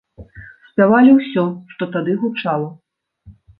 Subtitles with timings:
[0.69, 1.45] Спявалі ўсё,
[1.75, 2.69] што тады гучала.